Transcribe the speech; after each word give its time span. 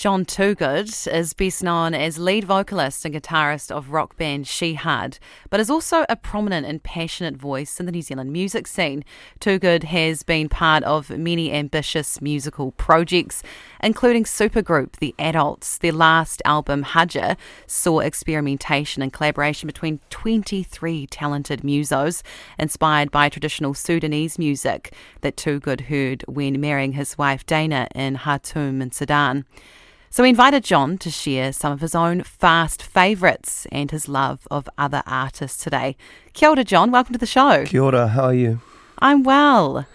Jon 0.00 0.24
Toogood 0.24 1.12
is 1.12 1.34
best 1.34 1.62
known 1.62 1.92
as 1.92 2.16
lead 2.16 2.44
vocalist 2.44 3.04
and 3.04 3.14
guitarist 3.14 3.70
of 3.70 3.90
rock 3.90 4.16
band 4.16 4.46
Shihad, 4.46 5.18
but 5.50 5.60
is 5.60 5.68
also 5.68 6.06
a 6.08 6.16
prominent 6.16 6.66
and 6.66 6.82
passionate 6.82 7.36
voice 7.36 7.78
in 7.78 7.84
the 7.84 7.92
New 7.92 8.00
Zealand 8.00 8.32
music 8.32 8.66
scene. 8.66 9.04
Toogood 9.40 9.82
has 9.82 10.22
been 10.22 10.48
part 10.48 10.82
of 10.84 11.10
many 11.10 11.52
ambitious 11.52 12.22
musical 12.22 12.72
projects, 12.72 13.42
including 13.82 14.24
supergroup 14.24 14.92
The 15.00 15.14
Adults. 15.18 15.76
Their 15.76 15.92
last 15.92 16.40
album, 16.46 16.82
Haja, 16.82 17.36
saw 17.66 18.00
experimentation 18.00 19.02
and 19.02 19.12
collaboration 19.12 19.66
between 19.66 20.00
23 20.08 21.08
talented 21.08 21.60
musos, 21.60 22.22
inspired 22.58 23.10
by 23.10 23.28
traditional 23.28 23.74
Sudanese 23.74 24.38
music 24.38 24.94
that 25.20 25.36
Toogood 25.36 25.88
heard 25.88 26.24
when 26.26 26.58
marrying 26.58 26.92
his 26.92 27.18
wife 27.18 27.44
Dana 27.44 27.86
in 27.94 28.16
Khartoum 28.16 28.80
in 28.80 28.92
Sudan. 28.92 29.44
So 30.12 30.24
we 30.24 30.28
invited 30.28 30.64
Jon 30.64 30.98
to 30.98 31.08
share 31.08 31.52
some 31.52 31.70
of 31.70 31.80
his 31.80 31.94
own 31.94 32.24
fast 32.24 32.82
favourites 32.82 33.64
and 33.70 33.92
his 33.92 34.08
love 34.08 34.48
of 34.50 34.68
other 34.76 35.04
artists 35.06 35.62
today. 35.62 35.96
Kia 36.32 36.48
ora, 36.48 36.64
Jon. 36.64 36.90
Welcome 36.90 37.12
to 37.12 37.18
the 37.18 37.26
show. 37.26 37.64
Kia 37.64 37.80
ora. 37.80 38.08
How 38.08 38.24
are 38.24 38.34
you? 38.34 38.60
I'm 38.98 39.22
well. 39.22 39.86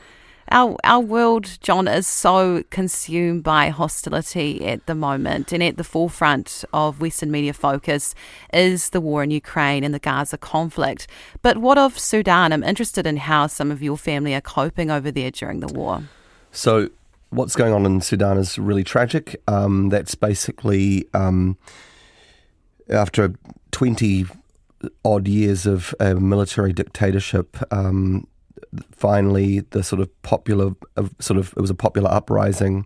Our, 0.49 0.77
our 0.85 1.01
world, 1.01 1.57
Jon, 1.59 1.89
is 1.89 2.07
so 2.07 2.63
consumed 2.69 3.43
by 3.43 3.67
hostility 3.71 4.65
at 4.65 4.85
the 4.85 4.95
moment, 4.95 5.51
and 5.51 5.61
at 5.61 5.75
the 5.75 5.83
forefront 5.83 6.63
of 6.71 7.01
Western 7.01 7.29
media 7.29 7.51
focus 7.51 8.15
is 8.53 8.91
the 8.91 9.01
war 9.01 9.21
in 9.21 9.31
Ukraine 9.31 9.83
and 9.83 9.93
the 9.93 9.99
Gaza 9.99 10.37
conflict. 10.37 11.07
But 11.41 11.57
what 11.57 11.77
of 11.77 11.99
Sudan? 11.99 12.53
I'm 12.53 12.63
interested 12.63 13.05
in 13.05 13.17
how 13.17 13.47
some 13.47 13.69
of 13.69 13.83
your 13.83 13.97
family 13.97 14.33
are 14.33 14.39
coping 14.39 14.89
over 14.89 15.11
there 15.11 15.31
during 15.31 15.59
the 15.59 15.73
war. 15.73 16.03
So, 16.53 16.89
what's 17.29 17.55
going 17.55 17.73
on 17.73 17.85
in 17.85 18.01
Sudan 18.01 18.37
is 18.37 18.57
really 18.57 18.83
tragic. 18.83 19.41
Um, 19.47 19.89
that's 19.89 20.15
basically 20.15 21.05
um, 21.13 21.57
after 22.89 23.33
20 23.71 24.25
odd 25.03 25.27
years 25.27 25.65
of 25.65 25.93
a 25.99 26.15
military 26.15 26.73
dictatorship. 26.73 27.57
Um, 27.73 28.27
finally, 28.91 29.61
the 29.71 29.83
sort 29.83 30.01
of 30.01 30.21
popular, 30.21 30.71
uh, 30.97 31.07
sort 31.19 31.37
of, 31.37 31.53
it 31.57 31.61
was 31.61 31.69
a 31.69 31.75
popular 31.75 32.11
uprising. 32.11 32.85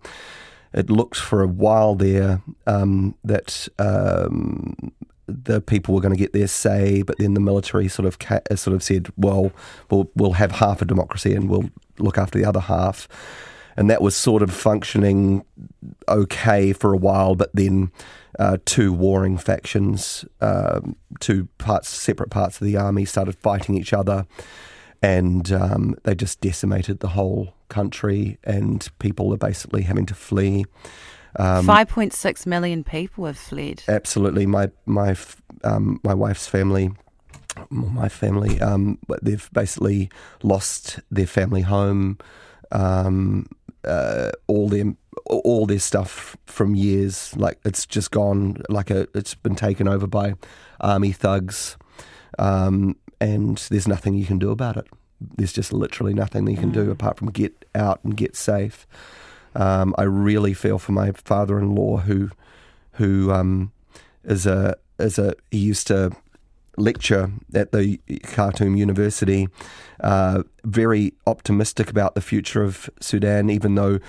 It 0.73 0.89
looked 0.89 1.17
for 1.17 1.41
a 1.41 1.47
while 1.47 1.95
there 1.95 2.41
um, 2.67 3.15
that 3.23 3.67
um, 3.79 4.91
the 5.27 5.61
people 5.61 5.95
were 5.95 6.01
going 6.01 6.13
to 6.13 6.19
get 6.19 6.33
their 6.33 6.47
say, 6.47 7.01
but 7.01 7.17
then 7.17 7.33
the 7.33 7.39
military 7.39 7.87
sort 7.87 8.05
of 8.05 8.19
ca- 8.19 8.41
sort 8.55 8.75
of 8.75 8.83
said, 8.83 9.09
"Well, 9.17 9.51
we'll 9.89 10.11
we'll 10.15 10.33
have 10.33 10.53
half 10.53 10.81
a 10.81 10.85
democracy 10.85 11.33
and 11.33 11.49
we'll 11.49 11.69
look 11.97 12.17
after 12.17 12.37
the 12.37 12.45
other 12.45 12.59
half." 12.59 13.07
And 13.80 13.89
that 13.89 14.02
was 14.02 14.13
sort 14.13 14.41
of 14.41 14.52
functioning 14.52 15.45
okay 16.09 16.73
for 16.73 16.94
a 16.94 16.97
while, 16.97 17.33
but 17.33 17.49
then 17.53 17.94
uh, 18.38 18.58
two 18.66 18.91
warring 18.91 19.38
factions, 19.38 20.25
uh, 20.41 20.81
two 21.21 21.47
parts, 21.59 21.88
separate 21.88 22.30
parts 22.30 22.59
of 22.59 22.67
the 22.67 22.75
army, 22.75 23.05
started 23.05 23.36
fighting 23.36 23.75
each 23.75 23.94
other, 23.94 24.27
and 25.02 25.53
um, 25.53 25.95
they 26.03 26.13
just 26.13 26.41
decimated 26.41 26.99
the 26.99 27.08
whole 27.08 27.53
country, 27.69 28.38
and 28.44 28.89
people 28.99 29.33
are 29.33 29.38
basically 29.38 29.83
having 29.83 30.05
to 30.08 30.14
flee. 30.14 30.66
Um, 31.38 31.66
Five 31.66 31.88
point 31.88 32.11
six 32.11 32.45
million 32.45 32.83
people 32.83 33.27
have 33.27 33.38
fled. 33.38 33.83
Absolutely, 33.88 34.45
my 34.45 34.71
my 34.86 35.16
um, 35.64 36.02
my 36.03 36.14
wife's 36.14 36.47
family 36.47 36.91
my 37.69 38.08
family, 38.08 38.59
um, 38.61 38.97
they've 39.21 39.49
basically 39.52 40.09
lost 40.43 40.99
their 41.11 41.25
family 41.27 41.61
home. 41.61 42.17
Um, 42.71 43.47
uh, 43.85 44.31
all 44.47 44.69
their 44.69 44.93
all 45.25 45.65
their 45.65 45.79
stuff 45.79 46.35
from 46.45 46.75
years. 46.75 47.35
Like 47.35 47.59
it's 47.65 47.85
just 47.85 48.11
gone. 48.11 48.61
Like 48.69 48.89
a, 48.89 49.07
it's 49.15 49.35
been 49.35 49.55
taken 49.55 49.87
over 49.87 50.07
by 50.07 50.35
army 50.79 51.11
thugs, 51.11 51.77
um, 52.37 52.95
and 53.19 53.57
there's 53.69 53.87
nothing 53.87 54.13
you 54.13 54.25
can 54.25 54.39
do 54.39 54.51
about 54.51 54.77
it. 54.77 54.87
There's 55.37 55.53
just 55.53 55.73
literally 55.73 56.13
nothing 56.13 56.45
that 56.45 56.52
you 56.52 56.58
can 56.58 56.71
do 56.71 56.87
mm. 56.87 56.91
apart 56.91 57.17
from 57.17 57.31
get 57.31 57.65
out 57.75 57.99
and 58.03 58.15
get 58.15 58.35
safe. 58.35 58.87
Um, 59.55 59.93
I 59.97 60.03
really 60.03 60.53
feel 60.53 60.79
for 60.79 60.91
my 60.91 61.11
father-in-law 61.11 61.97
who 61.97 62.29
who 62.93 63.31
um, 63.31 63.71
is 64.23 64.45
a 64.45 64.77
is 64.99 65.17
a 65.17 65.35
he 65.52 65.58
used 65.58 65.87
to 65.87 66.11
lecture 66.79 67.31
at 67.53 67.71
the 67.71 67.99
Khartoum 68.23 68.75
University, 68.75 69.47
uh, 69.99 70.43
very 70.63 71.13
optimistic 71.27 71.89
about 71.89 72.15
the 72.15 72.21
future 72.21 72.63
of 72.63 72.89
Sudan, 72.99 73.49
even 73.49 73.75
though 73.75 73.99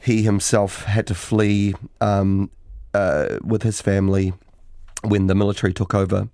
he 0.00 0.22
himself 0.22 0.84
had 0.84 1.06
to 1.08 1.14
flee 1.14 1.74
um, 2.00 2.50
uh, 2.94 3.38
with 3.42 3.62
his 3.62 3.80
family 3.80 4.32
when 5.04 5.26
the 5.26 5.34
military 5.34 5.72
took 5.72 5.94
over 5.94 6.28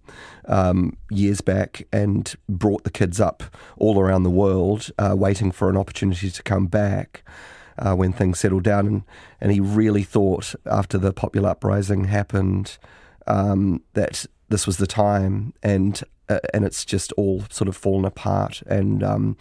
um, 0.46 0.96
years 1.10 1.40
back 1.40 1.86
and 1.92 2.34
brought 2.48 2.84
the 2.84 2.90
kids 2.90 3.20
up 3.20 3.42
all 3.76 4.00
around 4.00 4.22
the 4.22 4.30
world, 4.30 4.90
uh, 4.98 5.14
waiting 5.16 5.50
for 5.50 5.68
an 5.68 5.76
opportunity 5.76 6.30
to 6.30 6.42
come 6.42 6.66
back. 6.66 7.22
Uh, 7.76 7.92
when 7.92 8.12
things 8.12 8.38
settled 8.38 8.62
down, 8.62 8.86
and, 8.86 9.02
and 9.40 9.50
he 9.50 9.58
really 9.58 10.04
thought 10.04 10.54
after 10.64 10.96
the 10.96 11.12
popular 11.12 11.48
uprising 11.48 12.04
happened 12.04 12.78
um, 13.26 13.82
that 13.94 14.26
this 14.48 14.66
was 14.66 14.76
the 14.76 14.86
time, 14.86 15.52
and 15.62 16.02
uh, 16.28 16.40
and 16.52 16.64
it's 16.64 16.84
just 16.84 17.12
all 17.12 17.44
sort 17.50 17.68
of 17.68 17.76
fallen 17.76 18.04
apart, 18.04 18.62
and 18.66 19.02
um, 19.02 19.36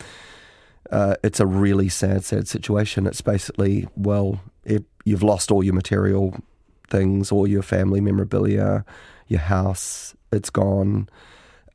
uh, 0.92 1.16
it's 1.24 1.40
a 1.40 1.46
really 1.46 1.90
sad, 1.90 2.24
sad 2.24 2.48
situation. 2.48 3.08
It's 3.08 3.22
basically 3.22 3.88
well, 3.96 4.42
it, 4.64 4.84
you've 5.06 5.24
lost 5.24 5.52
all 5.52 5.64
your 5.64 5.74
material 5.74 6.36
things, 6.90 7.32
all 7.32 7.48
your 7.48 7.64
family 7.64 8.02
memorabilia, 8.02 8.86
your 9.28 9.40
house, 9.40 10.16
it's 10.32 10.50
gone. 10.50 11.10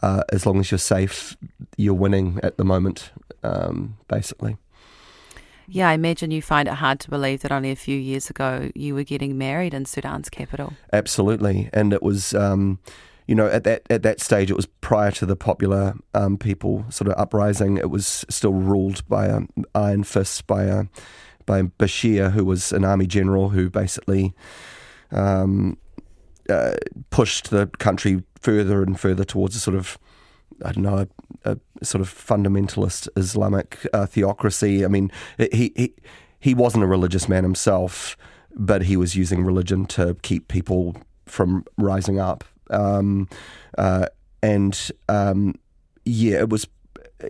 Uh, 0.00 0.22
as 0.30 0.46
long 0.46 0.60
as 0.60 0.70
you're 0.70 0.78
safe, 0.78 1.36
you're 1.76 1.94
winning 1.94 2.38
at 2.42 2.56
the 2.56 2.64
moment, 2.64 3.10
um, 3.42 3.96
basically. 4.06 4.56
Yeah, 5.66 5.90
I 5.90 5.92
imagine 5.94 6.30
you 6.30 6.40
find 6.40 6.68
it 6.68 6.74
hard 6.74 7.00
to 7.00 7.10
believe 7.10 7.42
that 7.42 7.52
only 7.52 7.70
a 7.70 7.76
few 7.76 7.98
years 7.98 8.30
ago 8.30 8.70
you 8.74 8.94
were 8.94 9.02
getting 9.02 9.36
married 9.36 9.74
in 9.74 9.84
Sudan's 9.84 10.30
capital. 10.30 10.72
Absolutely, 10.92 11.68
and 11.72 11.92
it 11.92 12.02
was. 12.02 12.34
Um, 12.34 12.78
you 13.28 13.34
know, 13.34 13.46
at 13.46 13.64
that 13.64 13.82
at 13.90 14.02
that 14.02 14.20
stage, 14.20 14.50
it 14.50 14.56
was 14.56 14.66
prior 14.80 15.10
to 15.12 15.26
the 15.26 15.36
popular 15.36 15.94
um, 16.14 16.38
people 16.38 16.86
sort 16.88 17.08
of 17.08 17.14
uprising. 17.18 17.76
It 17.76 17.90
was 17.90 18.24
still 18.30 18.54
ruled 18.54 19.06
by 19.06 19.26
an 19.26 19.48
iron 19.74 20.02
fist 20.02 20.46
by 20.46 20.64
a 20.64 20.84
by 21.44 21.62
Bashir, 21.62 22.32
who 22.32 22.44
was 22.44 22.72
an 22.72 22.84
army 22.84 23.06
general 23.06 23.50
who 23.50 23.68
basically 23.68 24.34
um, 25.12 25.76
uh, 26.48 26.76
pushed 27.10 27.50
the 27.50 27.66
country 27.78 28.22
further 28.40 28.82
and 28.82 28.98
further 28.98 29.24
towards 29.24 29.54
a 29.54 29.60
sort 29.60 29.76
of 29.76 29.98
I 30.64 30.72
don't 30.72 30.84
know 30.84 31.06
a, 31.44 31.58
a 31.82 31.84
sort 31.84 32.00
of 32.00 32.08
fundamentalist 32.08 33.08
Islamic 33.14 33.86
uh, 33.92 34.06
theocracy. 34.06 34.86
I 34.86 34.88
mean, 34.88 35.12
he 35.36 35.72
he 35.76 35.94
he 36.40 36.54
wasn't 36.54 36.82
a 36.82 36.86
religious 36.86 37.28
man 37.28 37.44
himself, 37.44 38.16
but 38.54 38.84
he 38.84 38.96
was 38.96 39.16
using 39.16 39.44
religion 39.44 39.84
to 39.86 40.16
keep 40.22 40.48
people 40.48 40.96
from 41.26 41.66
rising 41.76 42.18
up 42.18 42.42
um, 42.70 43.28
uh, 43.76 44.06
and 44.42 44.90
um, 45.08 45.54
yeah, 46.04 46.38
it 46.38 46.48
was 46.48 46.66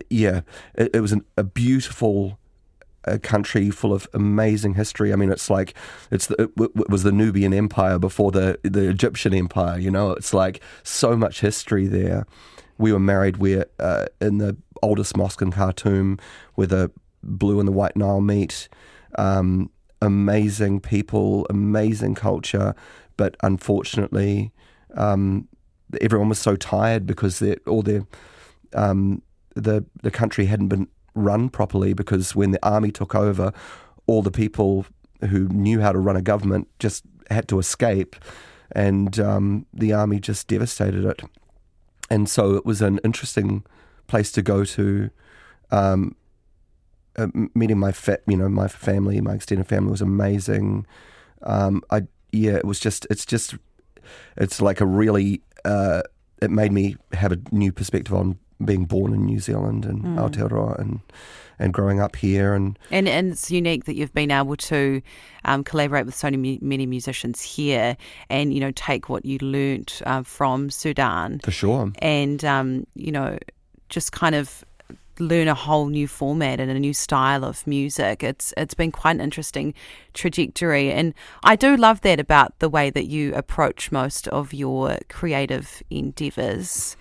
yeah, 0.09 0.41
it, 0.75 0.91
it 0.95 1.01
was 1.01 1.11
an, 1.11 1.25
a 1.37 1.43
beautiful 1.43 2.37
a 3.05 3.17
country 3.17 3.69
full 3.69 3.93
of 3.93 4.07
amazing 4.13 4.75
history. 4.75 5.13
I 5.13 5.15
mean, 5.15 5.31
it's 5.31 5.49
like 5.49 5.73
it's 6.11 6.27
the, 6.27 6.43
it, 6.43 6.71
it, 6.75 6.89
was 6.89 7.03
the 7.03 7.11
Nubian 7.11 7.53
Empire 7.53 7.97
before 7.99 8.31
the 8.31 8.59
the 8.63 8.89
Egyptian 8.89 9.33
Empire. 9.33 9.79
You 9.79 9.91
know, 9.91 10.11
it's 10.11 10.33
like 10.33 10.61
so 10.83 11.15
much 11.15 11.41
history 11.41 11.87
there. 11.87 12.25
We 12.77 12.93
were 12.93 12.99
married. 12.99 13.37
We're 13.37 13.65
uh, 13.79 14.05
in 14.21 14.37
the 14.37 14.57
oldest 14.81 15.17
mosque 15.17 15.41
in 15.41 15.51
Khartoum, 15.51 16.19
where 16.55 16.67
the 16.67 16.91
blue 17.23 17.59
and 17.59 17.67
the 17.67 17.73
white 17.73 17.95
Nile 17.95 18.21
meet. 18.21 18.69
Um, 19.17 19.69
amazing 20.01 20.79
people, 20.79 21.45
amazing 21.49 22.15
culture, 22.15 22.73
but 23.17 23.35
unfortunately, 23.43 24.53
um, 24.95 25.47
everyone 26.01 26.29
was 26.29 26.39
so 26.39 26.55
tired 26.55 27.05
because 27.05 27.41
all 27.67 27.81
their 27.81 28.05
um, 28.73 29.21
the 29.55 29.85
the 30.01 30.11
country 30.11 30.45
hadn't 30.45 30.67
been 30.67 30.87
run 31.15 31.49
properly 31.49 31.93
because 31.93 32.35
when 32.35 32.51
the 32.51 32.65
army 32.65 32.91
took 32.91 33.15
over, 33.15 33.51
all 34.07 34.21
the 34.21 34.31
people 34.31 34.85
who 35.29 35.47
knew 35.49 35.81
how 35.81 35.91
to 35.91 35.99
run 35.99 36.15
a 36.15 36.21
government 36.21 36.67
just 36.79 37.03
had 37.29 37.47
to 37.49 37.59
escape, 37.59 38.15
and 38.71 39.19
um, 39.19 39.65
the 39.73 39.93
army 39.93 40.19
just 40.19 40.47
devastated 40.47 41.05
it. 41.05 41.21
And 42.09 42.29
so 42.29 42.55
it 42.55 42.65
was 42.65 42.81
an 42.81 42.99
interesting 43.03 43.63
place 44.07 44.31
to 44.33 44.41
go 44.41 44.63
to. 44.65 45.09
Um, 45.71 46.15
uh, 47.15 47.27
meeting 47.53 47.77
my 47.77 47.91
fa- 47.91 48.19
you 48.27 48.37
know 48.37 48.47
my 48.47 48.67
family, 48.67 49.19
my 49.19 49.33
extended 49.33 49.67
family 49.67 49.91
was 49.91 50.01
amazing. 50.01 50.85
Um, 51.41 51.83
I 51.89 52.03
yeah, 52.31 52.53
it 52.53 52.65
was 52.65 52.79
just 52.79 53.05
it's 53.09 53.25
just 53.25 53.55
it's 54.37 54.61
like 54.61 54.81
a 54.81 54.85
really 54.85 55.41
uh, 55.65 56.01
it 56.41 56.49
made 56.51 56.71
me 56.71 56.95
have 57.13 57.31
a 57.31 57.37
new 57.51 57.71
perspective 57.71 58.13
on 58.13 58.37
being 58.63 58.85
born 58.85 59.13
in 59.13 59.25
New 59.25 59.39
Zealand 59.39 59.85
and 59.85 60.03
Mm. 60.03 60.17
Aotearoa 60.17 60.79
and 60.79 60.99
and 61.61 61.73
growing 61.73 61.99
up 61.99 62.15
here 62.15 62.53
and 62.53 62.79
And, 62.89 63.07
and 63.09 63.31
it's 63.31 63.51
unique 63.51 63.83
that 63.83 63.95
you've 63.95 64.13
been 64.13 64.31
able 64.31 64.55
to 64.55 65.01
um, 65.43 65.63
collaborate 65.65 66.05
with 66.05 66.15
so 66.15 66.29
many, 66.31 66.57
many 66.61 66.85
musicians 66.85 67.41
here 67.41 67.97
and, 68.29 68.53
you 68.53 68.61
know, 68.61 68.71
take 68.71 69.09
what 69.09 69.25
you 69.25 69.37
learnt 69.41 70.01
uh, 70.05 70.23
from 70.23 70.69
Sudan 70.69 71.39
for 71.43 71.51
sure. 71.51 71.91
and, 72.01 72.45
um, 72.45 72.87
you 72.95 73.11
know, 73.11 73.37
just 73.89 74.13
kind 74.13 74.35
of 74.35 74.63
learn 75.19 75.47
a 75.47 75.53
whole 75.53 75.87
new 75.87 76.07
format 76.07 76.59
and 76.59 76.71
a 76.71 76.79
new 76.79 76.93
style 76.93 77.43
of 77.43 77.65
music. 77.67 78.23
It's 78.23 78.53
it's 78.57 78.73
been 78.73 78.91
quite 78.91 79.15
an 79.15 79.21
interesting 79.21 79.73
trajectory, 80.13 80.91
and 80.91 81.13
I 81.43 81.55
do 81.55 81.75
love 81.77 82.01
that 82.01 82.19
about 82.19 82.57
the 82.59 82.69
way 82.69 82.89
that 82.89 83.05
you 83.05 83.33
approach 83.35 83.91
most 83.91 84.27
of 84.29 84.53
your 84.53 84.97
creative 85.09 85.83
endeavors. 85.89 86.95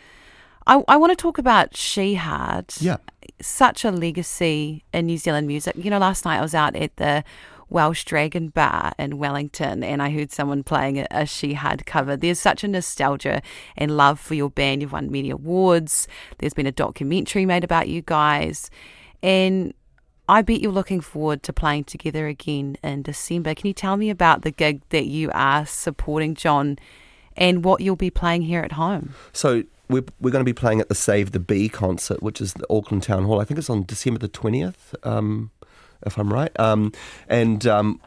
I, 0.67 0.83
I 0.87 0.97
want 0.99 1.11
to 1.13 1.17
talk 1.17 1.39
about 1.39 1.73
Shihad. 1.73 2.81
Yeah. 2.81 2.99
Such 3.41 3.85
a 3.85 3.91
legacy 3.91 4.85
in 4.93 5.07
New 5.07 5.17
Zealand 5.17 5.47
music. 5.47 5.75
You 5.77 5.91
know, 5.91 5.99
last 5.99 6.25
night 6.25 6.39
I 6.39 6.43
was 6.43 6.55
out 6.55 6.77
at 6.77 6.97
the 6.97 7.25
Welsh 7.71 8.05
Dragon 8.05 8.49
Bar 8.49 8.93
in 8.99 9.19
Wellington 9.19 9.83
and 9.83 10.03
I 10.03 10.11
heard 10.11 10.33
someone 10.33 10.63
playing 10.63 10.99
a, 10.99 11.07
a 11.11 11.27
Shihad 11.27 11.87
cover. 11.87 12.17
There's 12.17 12.39
such 12.39 12.65
a 12.65 12.69
nostalgia 12.69 13.43
and 13.77 13.97
love 13.97 14.19
for 14.19 14.35
your 14.35 14.51
band. 14.51 14.83
You've 14.83 14.93
won 14.93 15.11
many 15.11 15.31
awards. 15.31 16.09
There's 16.39 16.55
been 16.55 16.67
a 16.67 16.73
documentary 16.73 17.47
made 17.47 17.65
about 17.65 17.89
you 17.89 18.03
guys. 18.03 18.71
And 19.23 19.75
I 20.29 20.43
bet 20.43 20.61
you're 20.61 20.73
looking 20.73 21.01
forward 21.01 21.43
to 21.45 21.53
playing 21.53 21.85
together 21.85 22.27
again 22.27 22.77
in 22.83 23.03
December. 23.03 23.55
Can 23.55 23.67
you 23.67 23.73
tell 23.73 23.97
me 23.97 24.11
about 24.11 24.43
the 24.43 24.51
gig 24.51 24.83
that 24.91 25.07
you 25.07 25.31
are 25.33 25.65
supporting, 25.65 26.35
Jon, 26.35 26.79
and 27.37 27.65
what 27.65 27.81
you'll 27.81 27.97
be 27.97 28.11
playing 28.11 28.43
here 28.43 28.61
at 28.61 28.73
home? 28.73 29.15
So 29.33 29.63
we're, 29.89 30.05
we're 30.21 30.31
going 30.31 30.45
to 30.45 30.49
be 30.49 30.53
playing 30.53 30.81
at 30.81 30.91
the 30.91 30.95
Save 30.95 31.33
the 31.33 31.41
Bee 31.41 31.71
concert, 31.71 32.23
which 32.23 32.43
is 32.43 32.53
the 32.53 32.67
Auckland 32.69 33.05
Town 33.05 33.25
Hall. 33.25 33.41
I 33.41 33.45
think 33.45 33.57
it's 33.57 33.71
on 33.71 33.85
December 33.85 34.19
the 34.19 34.29
20th, 34.29 34.95
um, 35.03 35.51
if 36.07 36.19
I'm 36.19 36.33
right. 36.33 36.59
Um, 36.59 36.93
and 37.29 37.67
um, 37.67 38.01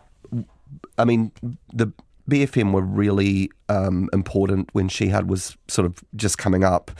I 0.97 1.05
mean, 1.05 1.31
the 1.73 1.91
BFM 2.29 2.71
were 2.71 2.81
really 2.81 3.51
um, 3.69 4.09
important 4.13 4.69
when 4.73 4.87
Shihad 4.87 5.27
was 5.27 5.57
sort 5.67 5.85
of 5.85 6.03
just 6.15 6.37
coming 6.37 6.63
up. 6.63 6.91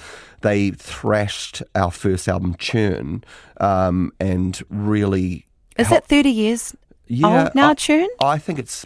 They 0.42 0.72
thrashed 0.72 1.62
our 1.76 1.92
first 1.92 2.28
album, 2.28 2.56
Churn, 2.58 3.24
um, 3.60 4.12
and 4.20 4.62
really. 4.70 5.46
Is 5.78 5.88
helped- 5.88 6.10
that 6.10 6.16
30 6.16 6.30
years 6.30 6.76
yeah, 7.08 7.44
old 7.46 7.56
now, 7.56 7.70
I, 7.72 7.74
Tune? 7.76 8.10
I 8.22 8.38
think 8.38 8.60
it's 8.60 8.86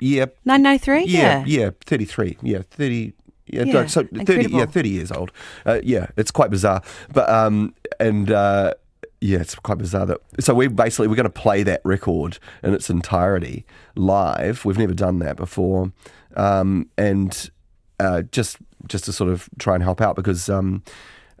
yeah, 0.00 0.26
993? 0.44 1.04
yeah, 1.06 1.44
yeah, 1.46 1.70
thirty 1.84 2.04
three, 2.04 2.36
yeah, 2.42 2.60
thirty. 2.70 3.14
Yeah, 3.46 3.62
Yeah, 3.62 3.86
so 3.86 4.02
thirty, 4.02 4.50
yeah, 4.50 4.66
thirty 4.66 4.88
years 4.88 5.12
old. 5.12 5.30
Uh, 5.64 5.80
yeah, 5.82 6.08
it's 6.16 6.30
quite 6.30 6.50
bizarre, 6.50 6.82
but 7.12 7.30
um, 7.30 7.74
and 8.00 8.30
uh, 8.30 8.74
yeah, 9.20 9.38
it's 9.38 9.54
quite 9.54 9.78
bizarre 9.78 10.06
that. 10.06 10.20
So 10.40 10.54
we 10.54 10.68
basically 10.68 11.08
we're 11.08 11.16
going 11.16 11.24
to 11.24 11.30
play 11.30 11.62
that 11.62 11.80
record 11.84 12.38
in 12.62 12.74
its 12.74 12.90
entirety 12.90 13.64
live. 13.94 14.64
We've 14.64 14.78
never 14.78 14.94
done 14.94 15.18
that 15.20 15.36
before, 15.36 15.92
um, 16.36 16.88
and 16.98 17.50
uh, 17.98 18.22
just 18.22 18.58
just 18.88 19.04
to 19.04 19.12
sort 19.12 19.30
of 19.30 19.48
try 19.58 19.74
and 19.74 19.82
help 19.82 20.00
out 20.00 20.16
because 20.16 20.48
um, 20.48 20.82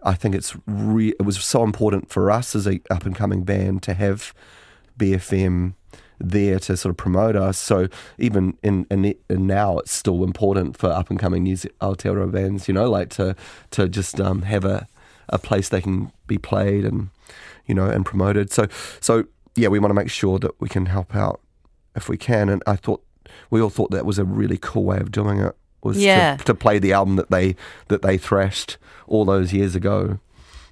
I 0.02 0.14
think 0.14 0.34
it's 0.34 0.56
re- 0.66 1.14
it 1.18 1.22
was 1.22 1.42
so 1.44 1.62
important 1.62 2.10
for 2.10 2.30
us 2.30 2.54
as 2.54 2.66
a 2.66 2.80
up 2.90 3.04
and 3.04 3.14
coming 3.14 3.44
band 3.44 3.82
to 3.84 3.94
have 3.94 4.32
BFM 4.98 5.74
there 6.18 6.58
to 6.58 6.76
sort 6.76 6.90
of 6.90 6.96
promote 6.96 7.36
us. 7.36 7.58
So 7.58 7.88
even 8.18 8.56
in, 8.62 8.86
in, 8.90 9.14
in 9.28 9.46
now, 9.46 9.78
it's 9.78 9.92
still 9.92 10.24
important 10.24 10.76
for 10.76 10.90
up 10.90 11.10
and 11.10 11.18
coming 11.18 11.42
New 11.42 11.56
Aotearoa 11.56 12.30
bands, 12.32 12.68
you 12.68 12.74
know, 12.74 12.88
like 12.90 13.10
to 13.10 13.36
to 13.72 13.88
just 13.88 14.20
um, 14.20 14.42
have 14.42 14.64
a, 14.64 14.88
a 15.28 15.38
place 15.38 15.68
they 15.68 15.82
can 15.82 16.12
be 16.26 16.38
played 16.38 16.84
and 16.84 17.10
you 17.66 17.74
know 17.74 17.88
and 17.88 18.04
promoted. 18.04 18.52
So 18.52 18.66
so 19.00 19.24
yeah, 19.54 19.68
we 19.68 19.78
want 19.78 19.90
to 19.90 19.94
make 19.94 20.10
sure 20.10 20.38
that 20.38 20.52
we 20.60 20.68
can 20.68 20.86
help 20.86 21.14
out 21.14 21.40
if 21.94 22.08
we 22.08 22.16
can. 22.16 22.48
And 22.48 22.62
I 22.66 22.76
thought 22.76 23.02
we 23.50 23.60
all 23.60 23.70
thought 23.70 23.90
that 23.90 24.04
was 24.06 24.18
a 24.18 24.24
really 24.24 24.58
cool 24.58 24.84
way 24.84 24.98
of 24.98 25.10
doing 25.10 25.38
it 25.40 25.56
was 25.82 25.98
Yeah. 25.98 26.36
to, 26.36 26.44
to 26.44 26.54
play 26.54 26.78
the 26.78 26.92
album 26.92 27.16
that 27.16 27.30
they 27.30 27.56
that 27.88 28.02
they 28.02 28.18
thrashed 28.18 28.76
all 29.06 29.24
those 29.24 29.52
years 29.52 29.74
ago. 29.76 30.18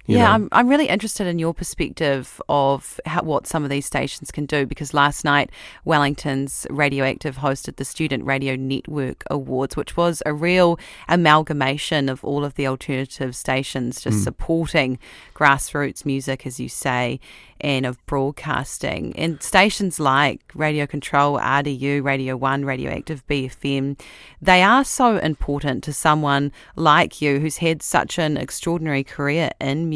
You 0.07 0.17
yeah, 0.17 0.25
know. 0.25 0.31
I'm, 0.31 0.49
I'm 0.51 0.67
really 0.67 0.87
interested 0.87 1.25
in 1.25 1.39
your 1.39 1.53
perspective 1.53 2.39
of 2.47 2.99
how, 3.05 3.23
what 3.23 3.47
some 3.47 3.63
of 3.63 3.71
these 3.71 3.87
stations 3.87 4.29
can 4.29 4.45
do 4.45 4.65
because 4.67 4.93
last 4.93 5.25
night 5.25 5.49
Wellington's 5.83 6.67
Radioactive 6.69 7.37
hosted 7.37 7.77
the 7.77 7.85
Student 7.85 8.23
Radio 8.23 8.55
Network 8.55 9.23
Awards, 9.31 9.75
which 9.75 9.97
was 9.97 10.21
a 10.25 10.33
real 10.33 10.79
amalgamation 11.09 12.07
of 12.07 12.23
all 12.23 12.45
of 12.45 12.53
the 12.53 12.67
alternative 12.67 13.35
stations 13.35 14.01
just 14.01 14.17
hmm. 14.17 14.23
supporting 14.23 14.99
grassroots 15.33 16.05
music, 16.05 16.45
as 16.45 16.59
you 16.59 16.69
say, 16.69 17.19
and 17.59 17.85
of 17.85 18.05
broadcasting. 18.05 19.15
And 19.17 19.41
stations 19.41 19.99
like 19.99 20.41
Radio 20.53 20.85
Control, 20.85 21.39
RDU, 21.39 22.03
Radio 22.03 22.37
1, 22.37 22.63
Radioactive, 22.63 23.25
BFM, 23.27 23.99
they 24.41 24.61
are 24.61 24.83
so 24.83 25.17
important 25.17 25.83
to 25.85 25.93
someone 25.93 26.51
like 26.75 27.21
you 27.21 27.39
who's 27.39 27.57
had 27.57 27.81
such 27.81 28.19
an 28.19 28.37
extraordinary 28.37 29.03
career 29.03 29.49
in 29.59 29.89
music 29.89 29.94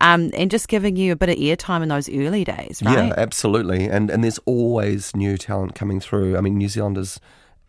um, 0.00 0.30
and 0.34 0.50
just 0.50 0.68
giving 0.68 0.96
you 0.96 1.12
a 1.12 1.16
bit 1.16 1.28
of 1.28 1.36
airtime 1.36 1.82
in 1.82 1.88
those 1.88 2.08
early 2.08 2.44
days, 2.44 2.82
right? 2.84 3.08
Yeah, 3.08 3.14
absolutely. 3.16 3.86
And 3.86 4.10
and 4.10 4.22
there's 4.22 4.38
always 4.46 5.14
new 5.14 5.36
talent 5.36 5.74
coming 5.74 6.00
through. 6.00 6.36
I 6.36 6.40
mean, 6.40 6.56
New 6.56 6.68
Zealand 6.68 6.98
is 6.98 7.20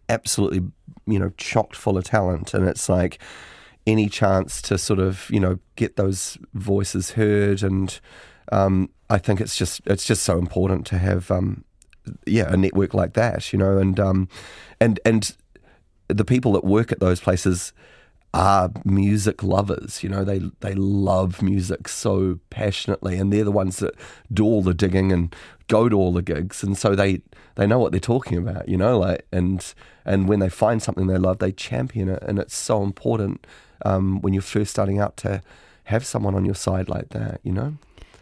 absolutely, 0.09 0.63
you 1.06 1.19
know, 1.19 1.31
chocked 1.38 1.75
full 1.75 1.97
of 1.97 2.03
talent, 2.03 2.53
and 2.53 2.68
it's 2.68 2.89
like 2.89 3.19
any 3.85 4.09
chance 4.09 4.62
to 4.63 4.77
sort 4.77 5.00
of, 5.00 5.29
you 5.29 5.39
know, 5.39 5.59
get 5.75 5.95
those 5.95 6.38
voices 6.53 7.12
heard. 7.12 7.63
And 7.63 8.00
um, 8.51 8.89
I 9.09 9.18
think 9.18 9.41
it's 9.41 9.56
just 9.56 9.81
it's 9.85 10.06
just 10.06 10.24
so 10.24 10.38
important 10.38 10.85
to 10.88 10.97
have, 10.97 11.31
um, 11.31 11.63
yeah, 12.25 12.51
a 12.51 12.57
network 12.57 12.94
like 12.94 13.13
that, 13.13 13.51
you 13.53 13.59
know, 13.59 13.77
and 13.77 14.00
um, 14.00 14.29
and 14.79 15.00
and 15.06 15.35
the 16.07 16.25
people 16.25 16.53
that 16.53 16.63
work 16.63 16.91
at 16.91 17.00
those 17.00 17.19
places 17.19 17.74
are 18.33 18.71
music 18.85 19.44
lovers. 19.44 20.03
You 20.03 20.09
know, 20.09 20.24
they 20.24 20.39
they 20.59 20.74
love 20.74 21.41
music 21.41 21.88
so 21.88 22.39
passionately, 22.50 23.18
and 23.18 23.31
they're 23.31 23.44
the 23.44 23.51
ones 23.51 23.77
that 23.77 23.95
do 24.31 24.45
all 24.45 24.62
the 24.62 24.74
digging 24.74 25.12
and 25.12 25.35
go 25.68 25.89
to 25.89 25.95
all 25.95 26.13
the 26.13 26.21
gigs, 26.21 26.63
and 26.63 26.77
so 26.77 26.95
they 26.95 27.21
they 27.56 27.68
know 27.68 27.79
what 27.79 27.91
they're 27.91 28.00
talking 28.00 28.38
about. 28.38 28.68
You 28.68 28.77
know, 28.77 28.97
like 28.97 29.25
and 29.31 29.74
and 30.06 30.27
when 30.27 30.39
they 30.39 30.50
find 30.50 30.81
something 30.81 31.07
they 31.07 31.18
love, 31.18 31.39
they 31.39 31.51
champion 31.51 32.09
it, 32.09 32.24
and 32.24 32.39
it's 32.39 32.56
so 32.56 32.83
important 32.83 33.45
um, 33.85 34.21
when 34.21 34.33
you're 34.33 34.41
first 34.41 34.71
starting 34.71 35.00
out 35.00 35.18
to 35.18 35.41
have 35.85 36.06
someone 36.06 36.35
on 36.35 36.45
your 36.45 36.56
side 36.56 36.89
like 36.89 37.09
that. 37.09 37.39
You 37.44 37.53
know. 37.53 37.77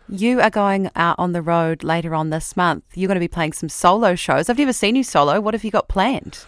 You 0.08 0.40
are 0.40 0.52
going 0.52 0.92
out 0.96 1.18
on 1.18 1.32
the 1.32 1.42
road 1.42 1.84
later 1.84 2.14
on 2.14 2.30
this 2.30 2.56
month. 2.56 2.84
You're 2.94 3.08
going 3.08 3.16
to 3.16 3.20
be 3.20 3.28
playing 3.28 3.54
some 3.54 3.70
solo 3.70 4.14
shows. 4.14 4.50
I've 4.50 4.58
never 4.60 4.72
seen 4.72 4.96
you 4.96 5.04
solo. 5.04 5.42
What 5.42 5.56
have 5.56 5.64
you 5.64 5.72
got 5.72 5.88
planned? 5.88 6.46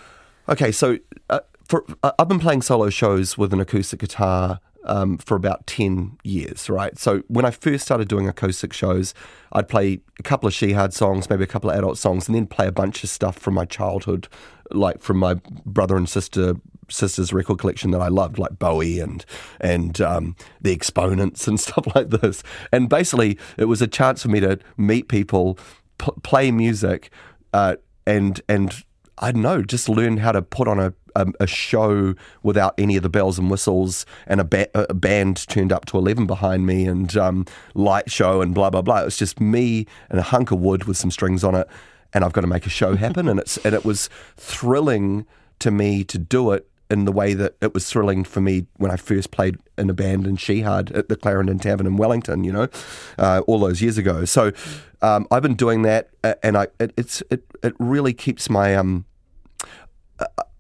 Okay, 0.48 0.72
so 0.72 1.00
uh, 1.32 1.40
for 1.68 1.86
uh, 2.04 2.12
I've 2.20 2.28
been 2.28 2.40
playing 2.40 2.62
solo 2.62 2.90
shows 2.90 3.38
with 3.38 3.54
an 3.54 3.60
acoustic 3.60 4.00
guitar 4.00 4.60
um, 4.86 5.18
for 5.18 5.36
about 5.36 5.68
ten 5.68 6.18
years, 6.24 6.70
right? 6.70 6.98
So 6.98 7.24
when 7.28 7.46
I 7.46 7.52
first 7.52 7.86
started 7.86 8.08
doing 8.08 8.28
acoustic 8.28 8.74
shows, 8.74 9.14
I'd 9.52 9.68
play 9.68 10.00
a 10.20 10.24
couple 10.24 10.48
of 10.48 10.54
Shihad 10.54 10.94
songs, 10.94 11.30
maybe 11.30 11.44
a 11.44 11.48
couple 11.48 11.70
of 11.70 11.78
adult 11.78 11.98
songs, 11.98 12.28
and 12.28 12.36
then 12.36 12.48
play 12.48 12.68
a 12.68 12.72
bunch 12.72 13.04
of 13.04 13.10
stuff 13.10 13.38
from 13.38 13.54
my 13.54 13.66
childhood, 13.66 14.28
like 14.72 15.02
from 15.02 15.18
my 15.18 15.36
brother 15.66 15.98
and 15.98 16.08
sister 16.08 16.56
sister's 16.90 17.34
record 17.34 17.60
collection 17.60 17.92
that 17.92 18.02
I 18.02 18.08
loved, 18.08 18.40
like 18.40 18.58
Bowie 18.58 19.00
and 19.00 19.26
and 19.60 20.00
um, 20.02 20.36
the 20.62 20.72
Exponents 20.72 21.48
and 21.48 21.60
stuff 21.60 21.94
like 21.96 22.10
this. 22.10 22.44
And 22.72 22.90
basically, 22.90 23.38
it 23.58 23.66
was 23.66 23.82
a 23.82 23.88
chance 23.88 24.24
for 24.24 24.30
me 24.30 24.40
to 24.40 24.60
meet 24.78 25.08
people, 25.08 25.58
p- 25.98 26.12
play 26.24 26.52
music, 26.52 27.12
uh, 27.54 27.76
and 28.06 28.42
and 28.48 28.84
I 29.18 29.32
don't 29.32 29.42
know, 29.42 29.62
just 29.62 29.90
learn 29.90 30.18
how 30.18 30.32
to 30.32 30.42
put 30.42 30.68
on 30.68 30.80
a, 30.80 30.94
a, 31.18 31.26
a 31.42 31.48
show 31.48 32.16
without 32.44 32.74
any 32.78 32.96
of 32.96 33.04
the 33.04 33.10
bells 33.10 33.38
and 33.38 33.50
whistles 33.50 34.06
and 34.28 34.40
a, 34.40 34.44
ba- 34.44 34.70
a 34.74 34.94
band 34.94 35.48
turned 35.48 35.74
up 35.74 35.86
to 35.86 35.98
11 35.98 36.26
behind 36.28 36.66
me 36.66 36.86
and 36.86 37.18
um, 37.18 37.46
light 37.74 38.10
show 38.10 38.42
and 38.42 38.54
blah, 38.54 38.70
blah, 38.70 38.82
blah. 38.82 39.02
It 39.02 39.06
was 39.06 39.18
just 39.18 39.42
me 39.42 39.86
and 40.10 40.20
a 40.20 40.24
hunk 40.24 40.52
of 40.52 40.60
wood 40.60 40.86
with 40.86 40.98
some 40.98 41.12
strings 41.12 41.44
on 41.44 41.56
it 41.56 41.68
and 42.14 42.24
I've 42.24 42.34
got 42.34 42.42
to 42.42 42.48
make 42.48 42.66
a 42.66 42.70
show 42.70 42.96
happen. 42.96 43.28
and, 43.28 43.40
it's, 43.40 43.58
and 43.58 43.76
it 43.76 43.84
was 43.84 44.10
thrilling 44.38 45.26
to 45.60 45.72
me 45.72 46.04
to 46.06 46.18
do 46.18 46.52
it 46.52 46.70
in 46.90 47.06
the 47.06 47.12
way 47.12 47.34
that 47.34 47.56
it 47.62 47.74
was 47.74 47.90
thrilling 47.90 48.24
for 48.24 48.40
me 48.40 48.66
when 48.78 48.92
I 48.92 48.96
first 48.96 49.32
played 49.32 49.58
in 49.78 49.90
a 49.90 49.94
band 49.94 50.26
in 50.26 50.38
Shihad 50.38 50.92
at 50.92 51.10
the 51.10 51.18
Clarendon 51.18 51.60
Tavern 51.60 51.86
in 51.86 51.98
Wellington, 51.98 52.46
you 52.46 52.54
know, 52.54 52.70
uh, 53.18 53.42
all 53.46 53.60
those 53.60 53.82
years 53.82 53.98
ago. 53.98 54.24
So 54.24 54.54
um, 55.02 55.28
I've 55.30 55.44
been 55.44 55.56
doing 55.56 55.82
that, 55.82 56.10
and 56.42 56.58
I 56.58 56.68
it, 56.80 56.94
it's 56.96 57.22
it 57.30 57.44
it 57.62 57.74
really 57.78 58.14
keeps 58.14 58.50
my 58.50 58.76
um 58.76 59.06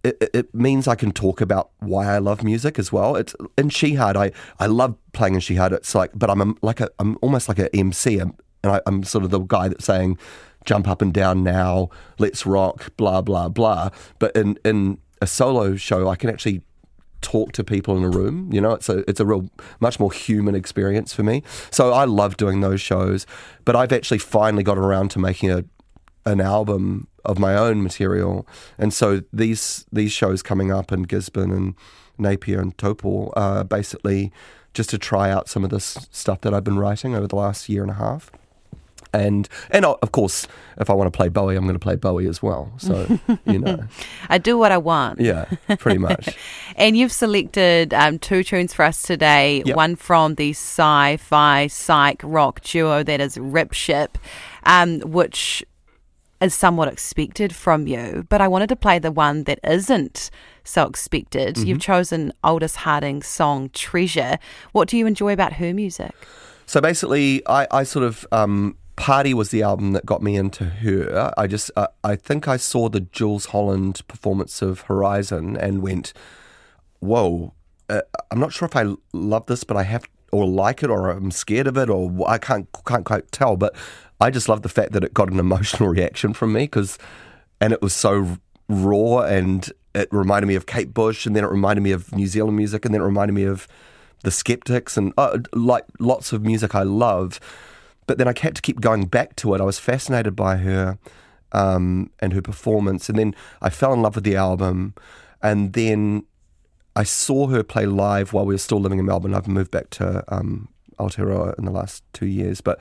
it, 0.03 0.29
it- 0.33 0.53
means 0.55 0.87
I 0.87 0.95
can 0.95 1.11
talk 1.11 1.41
about 1.41 1.69
why 1.79 2.05
I 2.13 2.17
love 2.19 2.43
music 2.43 2.79
as 2.79 2.91
well. 2.91 3.15
It's 3.15 3.35
in 3.57 3.69
Shihad. 3.69 4.15
I, 4.15 4.31
I 4.59 4.67
love 4.67 4.95
playing 5.13 5.35
in 5.35 5.41
Shihad. 5.41 5.71
It's 5.73 5.93
like, 5.93 6.11
but 6.15 6.29
I'm 6.29 6.41
a, 6.41 6.53
like 6.61 6.79
a 6.79 6.89
I'm 6.99 7.17
almost 7.21 7.47
like 7.49 7.59
an 7.59 7.69
MC, 7.73 8.19
I'm, 8.19 8.35
and 8.63 8.73
I, 8.73 8.81
I'm 8.85 9.03
sort 9.03 9.23
of 9.23 9.29
the 9.31 9.39
guy 9.39 9.67
that's 9.67 9.85
saying, 9.85 10.17
jump 10.65 10.87
up 10.87 11.01
and 11.01 11.13
down 11.13 11.43
now, 11.43 11.89
let's 12.19 12.45
rock, 12.45 12.95
blah 12.97 13.21
blah 13.21 13.49
blah. 13.49 13.89
But 14.19 14.35
in 14.35 14.57
in 14.65 14.99
a 15.21 15.27
solo 15.27 15.75
show, 15.75 16.07
I 16.09 16.15
can 16.15 16.29
actually 16.29 16.61
talk 17.21 17.51
to 17.51 17.63
people 17.63 17.97
in 17.97 18.03
a 18.03 18.09
room. 18.09 18.49
You 18.53 18.61
know, 18.61 18.71
it's 18.71 18.89
a 18.89 18.99
it's 19.09 19.19
a 19.19 19.25
real 19.25 19.49
much 19.79 19.99
more 19.99 20.11
human 20.11 20.55
experience 20.55 21.13
for 21.13 21.23
me. 21.23 21.43
So 21.71 21.91
I 21.93 22.05
love 22.05 22.37
doing 22.37 22.61
those 22.61 22.81
shows. 22.81 23.25
But 23.65 23.75
I've 23.75 23.91
actually 23.91 24.19
finally 24.19 24.63
got 24.63 24.77
around 24.77 25.11
to 25.11 25.19
making 25.19 25.51
a 25.51 25.63
an 26.27 26.41
album 26.41 27.07
of 27.25 27.39
my 27.39 27.55
own 27.55 27.81
material, 27.83 28.47
and 28.77 28.93
so 28.93 29.21
these 29.33 29.85
these 29.91 30.11
shows 30.11 30.43
coming 30.43 30.71
up 30.71 30.91
in 30.91 31.03
Gisborne 31.03 31.51
and 31.51 31.75
Napier 32.17 32.59
and 32.59 32.77
Taupo 32.77 33.31
are 33.35 33.63
basically 33.63 34.31
just 34.73 34.89
to 34.91 34.97
try 34.97 35.31
out 35.31 35.49
some 35.49 35.63
of 35.63 35.69
this 35.69 36.07
stuff 36.11 36.41
that 36.41 36.53
I've 36.53 36.63
been 36.63 36.77
writing 36.77 37.15
over 37.15 37.27
the 37.27 37.35
last 37.35 37.69
year 37.69 37.81
and 37.81 37.91
a 37.91 37.95
half 37.95 38.31
and 39.13 39.47
and 39.71 39.85
of 39.85 40.11
course, 40.11 40.47
if 40.79 40.89
I 40.89 40.93
want 40.93 41.11
to 41.11 41.15
play 41.15 41.29
Bowie, 41.29 41.55
I'm 41.55 41.63
going 41.63 41.75
to 41.75 41.79
play 41.79 41.95
Bowie 41.95 42.27
as 42.27 42.41
well. 42.41 42.71
So 42.77 43.19
you 43.45 43.59
know, 43.59 43.83
I 44.29 44.37
do 44.37 44.57
what 44.57 44.71
I 44.71 44.77
want. 44.77 45.19
Yeah, 45.19 45.45
pretty 45.79 45.97
much. 45.97 46.37
and 46.75 46.97
you've 46.97 47.11
selected 47.11 47.93
um, 47.93 48.19
two 48.19 48.43
tunes 48.43 48.73
for 48.73 48.83
us 48.83 49.01
today. 49.01 49.63
Yep. 49.65 49.75
One 49.75 49.95
from 49.95 50.35
the 50.35 50.51
sci-fi 50.51 51.67
psych 51.67 52.21
rock 52.23 52.61
duo 52.61 53.03
that 53.03 53.21
is 53.21 53.37
Rip 53.37 53.73
Ship, 53.73 54.17
um, 54.63 54.99
which 55.01 55.65
is 56.41 56.53
somewhat 56.53 56.87
expected 56.87 57.53
from 57.55 57.87
you. 57.87 58.25
But 58.29 58.41
I 58.41 58.47
wanted 58.47 58.69
to 58.69 58.75
play 58.75 58.99
the 58.99 59.11
one 59.11 59.43
that 59.45 59.59
isn't 59.63 60.29
so 60.63 60.85
expected. 60.85 61.55
Mm-hmm. 61.55 61.67
You've 61.67 61.79
chosen 61.79 62.31
Aldous 62.43 62.75
Harding's 62.75 63.27
song 63.27 63.69
Treasure. 63.73 64.37
What 64.71 64.87
do 64.87 64.97
you 64.97 65.07
enjoy 65.07 65.33
about 65.33 65.53
her 65.53 65.73
music? 65.73 66.11
So 66.65 66.81
basically, 66.81 67.41
I, 67.47 67.67
I 67.71 67.83
sort 67.83 68.05
of 68.05 68.27
um, 68.31 68.77
Party 68.97 69.33
was 69.33 69.51
the 69.51 69.61
album 69.61 69.93
that 69.93 70.05
got 70.05 70.21
me 70.21 70.35
into 70.35 70.65
her. 70.65 71.33
I 71.37 71.47
just, 71.47 71.71
uh, 71.75 71.87
I 72.03 72.15
think 72.15 72.47
I 72.47 72.57
saw 72.57 72.89
the 72.89 72.99
Jools 72.99 73.47
Holland 73.47 74.01
performance 74.07 74.61
of 74.61 74.81
Horizon 74.81 75.55
and 75.55 75.81
went, 75.81 76.13
whoa, 76.99 77.53
uh, 77.89 78.01
I'm 78.31 78.39
not 78.39 78.51
sure 78.51 78.65
if 78.65 78.75
I 78.75 78.95
love 79.13 79.45
this, 79.45 79.63
but 79.63 79.77
I 79.77 79.83
have, 79.83 80.03
or 80.31 80.45
like 80.47 80.83
it, 80.83 80.89
or 80.89 81.09
I'm 81.09 81.31
scared 81.31 81.67
of 81.67 81.77
it, 81.77 81.89
or 81.89 82.11
I 82.27 82.37
can't, 82.37 82.67
can't 82.85 83.05
quite 83.05 83.31
tell. 83.31 83.57
But 83.57 83.75
I 84.19 84.29
just 84.29 84.49
love 84.49 84.61
the 84.61 84.69
fact 84.69 84.91
that 84.93 85.03
it 85.03 85.13
got 85.13 85.31
an 85.31 85.39
emotional 85.39 85.89
reaction 85.97 86.33
from 86.33 86.53
me 86.53 86.63
because, 86.63 86.97
and 87.61 87.73
it 87.73 87.81
was 87.81 87.93
so 87.93 88.37
raw 88.69 89.19
and 89.21 89.71
it 89.95 90.09
reminded 90.11 90.47
me 90.47 90.55
of 90.55 90.65
Kate 90.65 90.93
Bush 90.93 91.25
and 91.25 91.35
then 91.35 91.43
it 91.43 91.49
reminded 91.49 91.81
me 91.81 91.91
of 91.91 92.13
New 92.13 92.27
Zealand 92.27 92.57
music 92.57 92.85
and 92.85 92.93
then 92.93 93.01
it 93.01 93.05
reminded 93.05 93.33
me 93.33 93.43
of 93.43 93.67
the 94.23 94.31
Skeptics 94.31 94.97
and 94.97 95.13
uh, 95.17 95.37
like 95.53 95.85
lots 95.99 96.33
of 96.33 96.43
music 96.43 96.75
I 96.75 96.83
love 96.83 97.39
but 98.07 98.17
then 98.17 98.27
I 98.27 98.33
had 98.39 98.55
to 98.55 98.61
keep 98.61 98.81
going 98.81 99.05
back 99.05 99.35
to 99.37 99.53
it. 99.53 99.61
I 99.61 99.65
was 99.65 99.77
fascinated 99.77 100.35
by 100.35 100.57
her 100.57 100.97
um, 101.51 102.09
and 102.19 102.33
her 102.33 102.41
performance, 102.41 103.09
and 103.09 103.19
then 103.19 103.35
I 103.61 103.69
fell 103.69 103.93
in 103.93 104.01
love 104.01 104.15
with 104.15 104.23
the 104.23 104.37
album, 104.37 104.95
and 105.43 105.73
then 105.73 106.23
I 106.97 107.03
saw 107.03 107.45
her 107.49 107.61
play 107.61 107.85
live 107.85 108.33
while 108.33 108.43
we 108.43 108.55
were 108.55 108.57
still 108.57 108.79
living 108.79 108.97
in 108.97 109.05
Melbourne. 109.05 109.35
I've 109.35 109.47
moved 109.47 109.69
back 109.69 109.91
to 109.91 110.23
um, 110.33 110.67
Aotearoa 110.97 111.55
in 111.59 111.65
the 111.65 111.71
last 111.71 112.03
two 112.11 112.25
years, 112.25 112.59
but 112.59 112.79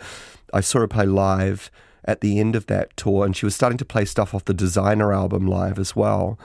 I 0.54 0.62
saw 0.62 0.80
her 0.80 0.88
play 0.88 1.04
live 1.04 1.70
at 2.06 2.22
the 2.22 2.40
end 2.40 2.56
of 2.56 2.64
that 2.68 2.96
tour, 2.96 3.26
and 3.26 3.36
she 3.36 3.44
was 3.44 3.54
starting 3.54 3.76
to 3.76 3.84
play 3.84 4.06
stuff 4.06 4.32
off 4.34 4.46
the 4.46 4.54
Designer 4.54 5.12
album 5.12 5.46
live 5.46 5.78
as 5.78 5.94
well. 5.94 6.38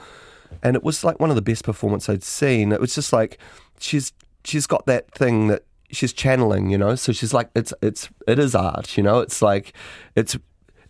And 0.62 0.76
it 0.76 0.84
was 0.84 1.02
like 1.02 1.18
one 1.18 1.30
of 1.30 1.36
the 1.36 1.40
best 1.40 1.64
performances 1.64 2.10
I'd 2.10 2.22
seen. 2.22 2.72
It 2.72 2.80
was 2.80 2.94
just 2.94 3.10
like 3.10 3.38
she's 3.80 4.12
she's 4.44 4.66
got 4.66 4.84
that 4.84 5.10
thing 5.12 5.46
that 5.46 5.64
she's 5.90 6.12
channeling, 6.12 6.68
you 6.68 6.76
know. 6.76 6.94
So 6.94 7.10
she's 7.10 7.32
like, 7.32 7.48
it's 7.54 7.72
it's 7.80 8.10
it 8.28 8.38
is 8.38 8.54
art, 8.54 8.98
you 8.98 9.02
know. 9.02 9.20
It's 9.20 9.40
like 9.40 9.72
it's 10.14 10.36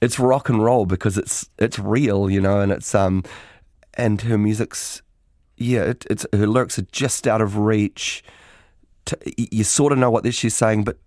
it's 0.00 0.18
rock 0.18 0.48
and 0.48 0.64
roll 0.64 0.86
because 0.86 1.16
it's 1.16 1.48
it's 1.60 1.78
real, 1.78 2.28
you 2.28 2.40
know, 2.40 2.58
and 2.58 2.72
it's 2.72 2.92
um 2.92 3.22
and 3.94 4.22
her 4.22 4.36
music's 4.36 5.00
yeah, 5.62 5.82
it, 5.82 6.06
it's 6.10 6.26
her 6.32 6.46
lyrics 6.46 6.78
are 6.78 6.86
just 6.92 7.26
out 7.26 7.40
of 7.40 7.56
reach. 7.56 8.22
To, 9.06 9.18
you 9.36 9.64
sort 9.64 9.92
of 9.92 9.98
know 9.98 10.10
what 10.10 10.22
this 10.22 10.34
she's 10.34 10.54
saying, 10.54 10.84
but 10.84 10.98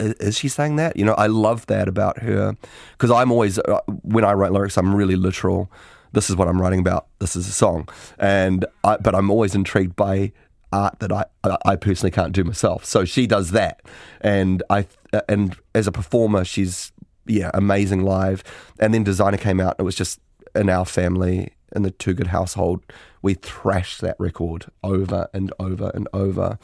is 0.00 0.38
she 0.38 0.48
saying 0.48 0.76
that? 0.76 0.96
You 0.96 1.04
know, 1.04 1.14
I 1.14 1.26
love 1.26 1.66
that 1.66 1.88
about 1.88 2.18
her 2.18 2.56
because 2.92 3.10
I'm 3.10 3.32
always 3.32 3.58
uh, 3.58 3.80
when 4.02 4.24
I 4.24 4.32
write 4.32 4.52
lyrics, 4.52 4.76
I'm 4.76 4.94
really 4.94 5.16
literal. 5.16 5.70
This 6.12 6.30
is 6.30 6.36
what 6.36 6.48
I'm 6.48 6.60
writing 6.60 6.80
about. 6.80 7.06
This 7.18 7.36
is 7.36 7.48
a 7.48 7.52
song, 7.52 7.88
and 8.18 8.64
I, 8.84 8.96
but 8.96 9.14
I'm 9.14 9.30
always 9.30 9.54
intrigued 9.54 9.96
by 9.96 10.32
art 10.72 11.00
that 11.00 11.12
I 11.12 11.24
I 11.64 11.76
personally 11.76 12.10
can't 12.10 12.32
do 12.32 12.44
myself. 12.44 12.84
So 12.84 13.04
she 13.04 13.26
does 13.26 13.50
that, 13.50 13.82
and 14.20 14.62
I 14.70 14.86
and 15.28 15.56
as 15.74 15.86
a 15.86 15.92
performer, 15.92 16.44
she's 16.44 16.92
yeah 17.26 17.50
amazing 17.54 18.04
live. 18.04 18.42
And 18.78 18.94
then 18.94 19.04
Designer 19.04 19.38
came 19.38 19.60
out. 19.60 19.76
It 19.78 19.82
was 19.82 19.94
just 19.94 20.20
in 20.54 20.70
our 20.70 20.84
family 20.84 21.52
in 21.74 21.82
the 21.82 21.90
Toogood 21.90 22.28
household. 22.28 22.82
We 23.22 23.34
thrashed 23.34 24.00
that 24.00 24.16
record 24.18 24.66
over 24.82 25.28
and 25.32 25.52
over 25.58 25.90
and 25.94 26.08
over. 26.12 26.58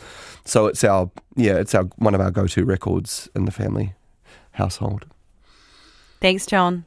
So 0.45 0.67
it's 0.67 0.85
our 0.85 1.11
yeah 1.37 1.55
it's 1.55 1.75
our 1.75 1.85
one 1.97 2.15
of 2.15 2.21
our 2.21 2.31
go 2.31 2.47
to 2.47 2.65
records 2.65 3.29
in 3.35 3.45
the 3.45 3.53
family 3.53 3.95
household. 4.53 5.07
Thanks, 6.21 6.47
Jon. 6.47 6.85